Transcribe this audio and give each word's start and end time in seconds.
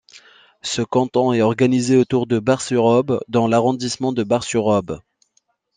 Ce 0.63 0.81
canton 0.81 1.31
est 1.31 1.43
organisé 1.43 1.95
autour 1.95 2.25
de 2.25 2.39
Bar-sur-Aube 2.39 3.19
dans 3.27 3.47
l'arrondissement 3.47 4.11
de 4.11 4.23
Bar-sur-Aube. 4.23 4.99